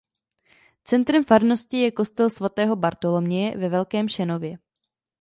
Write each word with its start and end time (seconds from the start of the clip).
Centrem 0.91 1.25
farnosti 1.25 1.77
je 1.79 1.91
kostel 1.91 2.29
svatého 2.29 2.75
Bartoloměje 2.75 3.57
ve 3.57 3.69
Velkém 3.69 4.09
Šenově. 4.09 4.57